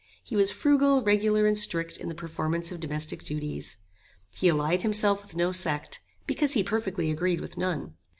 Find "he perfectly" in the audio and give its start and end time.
6.53-7.11